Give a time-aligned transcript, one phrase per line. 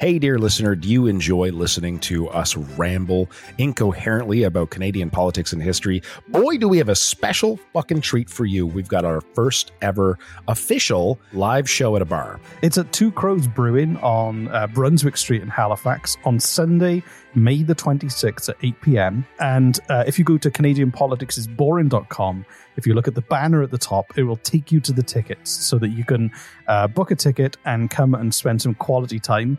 [0.00, 5.62] Hey, dear listener, do you enjoy listening to us ramble incoherently about Canadian politics and
[5.62, 6.00] history?
[6.28, 8.66] Boy, do we have a special fucking treat for you.
[8.66, 10.18] We've got our first ever
[10.48, 12.40] official live show at a bar.
[12.62, 17.02] It's at Two Crows Brewing on uh, Brunswick Street in Halifax on Sunday,
[17.34, 19.26] May the 26th at 8 p.m.
[19.38, 22.46] And uh, if you go to CanadianPoliticsIsBoring.com,
[22.76, 25.02] if you look at the banner at the top, it will take you to the
[25.02, 26.32] tickets so that you can
[26.66, 29.58] uh, book a ticket and come and spend some quality time.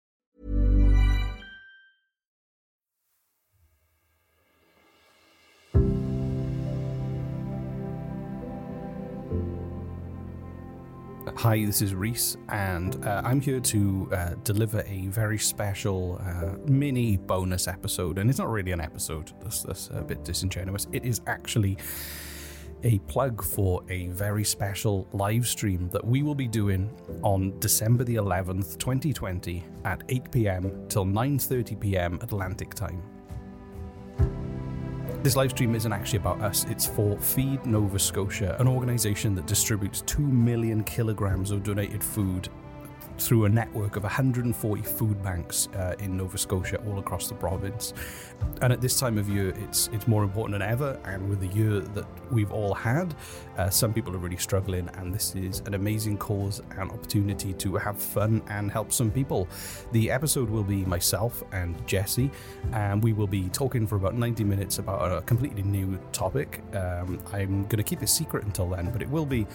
[11.27, 16.53] Hi, this is Reese, and uh, I'm here to uh, deliver a very special uh,
[16.65, 18.17] mini bonus episode.
[18.17, 20.87] And it's not really an episode, that's, that's a bit disingenuous.
[20.91, 21.77] It is actually
[22.83, 26.89] a plug for a very special live stream that we will be doing
[27.21, 30.87] on December the 11th, 2020 at 8 p.m.
[30.89, 32.19] till 9:30 p.m.
[32.23, 33.20] Atlantic time.
[35.23, 39.45] This live stream isn't actually about us, it's for Feed Nova Scotia, an organization that
[39.45, 42.49] distributes 2 million kilograms of donated food
[43.21, 47.93] through a network of 140 food banks uh, in Nova Scotia all across the province.
[48.61, 50.99] And at this time of year, it's it's more important than ever.
[51.05, 53.13] And with the year that we've all had,
[53.57, 57.75] uh, some people are really struggling, and this is an amazing cause and opportunity to
[57.75, 59.47] have fun and help some people.
[59.91, 62.31] The episode will be myself and Jesse,
[62.73, 66.61] and we will be talking for about 90 minutes about a completely new topic.
[66.73, 69.45] Um, I'm going to keep it secret until then, but it will be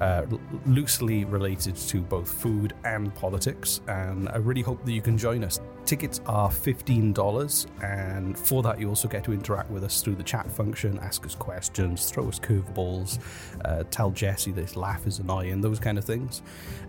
[0.00, 0.26] uh,
[0.66, 3.80] loosely related to both food and politics.
[3.88, 5.60] And I really hope that you can join us.
[5.84, 10.22] Tickets are $15, and for that, you also get to interact with us through the
[10.22, 13.18] chat function, ask us questions, throw us curveballs,
[13.66, 16.42] uh, tell Jesse that his laugh is annoying, those kind of things.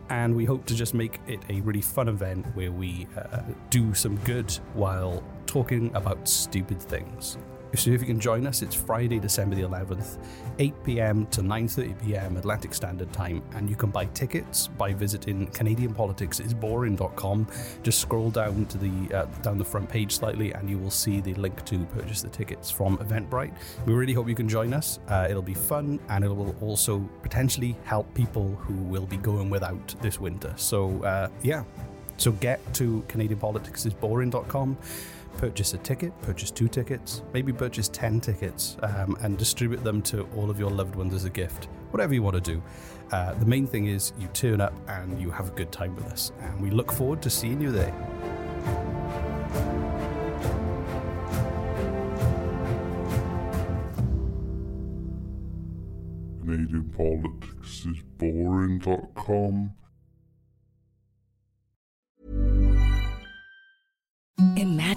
[0.09, 3.93] And we hope to just make it a really fun event where we uh, do
[3.93, 7.37] some good while talking about stupid things.
[7.75, 10.17] So if you can join us, it's Friday, December the 11th,
[10.59, 11.25] 8 p.m.
[11.27, 12.37] to 9:30 p.m.
[12.37, 17.47] Atlantic Standard Time, and you can buy tickets by visiting CanadianPoliticsIsBoring.com.
[17.83, 21.19] Just scroll down to the uh, down the front page slightly, and you will see
[21.19, 23.53] the link to purchase the tickets from Eventbrite.
[23.85, 24.99] We really hope you can join us.
[25.09, 29.49] Uh, it'll be fun, and it will also potentially help people who will be going
[29.49, 30.53] without this winter.
[30.55, 31.63] So uh, yeah,
[32.17, 34.77] so get to CanadianPoliticsIsBoring.com
[35.37, 40.23] purchase a ticket, purchase two tickets, maybe purchase 10 tickets um, and distribute them to
[40.35, 41.65] all of your loved ones as a gift.
[41.91, 42.61] Whatever you want to do.
[43.11, 46.05] Uh, the main thing is you turn up and you have a good time with
[46.05, 46.31] us.
[46.41, 47.93] And we look forward to seeing you there.
[56.45, 56.91] Canadian